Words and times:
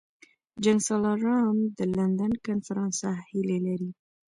جنګسالاران 0.63 1.55
د 1.77 1.79
لندن 1.97 2.31
کنفرانس 2.45 2.95
څخه 3.01 3.21
هیلې 3.29 3.57
لري. 3.67 3.91